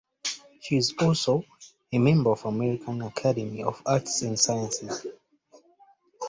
She 0.61 0.77
is 0.77 0.95
also 0.97 1.43
a 1.91 1.99
member 1.99 2.31
of 2.31 2.41
the 2.41 2.47
American 2.47 3.03
Academy 3.03 3.61
of 3.63 3.83
Arts 3.85 4.23
and 4.23 4.39
Sciences. 4.39 5.05